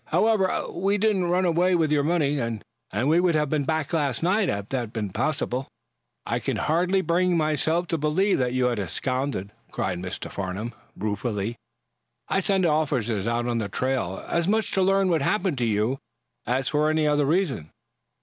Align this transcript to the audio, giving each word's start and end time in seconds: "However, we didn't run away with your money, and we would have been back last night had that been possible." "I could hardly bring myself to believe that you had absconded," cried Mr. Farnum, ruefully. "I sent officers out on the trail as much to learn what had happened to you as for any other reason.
"However, 0.05 0.65
we 0.71 0.97
didn't 0.97 1.29
run 1.29 1.45
away 1.45 1.75
with 1.75 1.91
your 1.91 2.01
money, 2.01 2.39
and 2.39 2.63
we 3.03 3.19
would 3.19 3.35
have 3.35 3.49
been 3.51 3.65
back 3.65 3.93
last 3.93 4.23
night 4.23 4.49
had 4.49 4.69
that 4.69 4.91
been 4.91 5.11
possible." 5.11 5.67
"I 6.25 6.39
could 6.39 6.57
hardly 6.57 7.01
bring 7.01 7.37
myself 7.37 7.85
to 7.89 7.99
believe 7.99 8.39
that 8.39 8.51
you 8.53 8.65
had 8.65 8.79
absconded," 8.79 9.51
cried 9.69 9.99
Mr. 9.99 10.31
Farnum, 10.31 10.73
ruefully. 10.97 11.55
"I 12.27 12.39
sent 12.39 12.65
officers 12.65 13.27
out 13.27 13.47
on 13.47 13.59
the 13.59 13.69
trail 13.69 14.25
as 14.27 14.47
much 14.47 14.71
to 14.71 14.81
learn 14.81 15.09
what 15.11 15.21
had 15.21 15.29
happened 15.29 15.59
to 15.59 15.67
you 15.67 15.99
as 16.47 16.67
for 16.69 16.89
any 16.89 17.07
other 17.07 17.25
reason. 17.27 17.69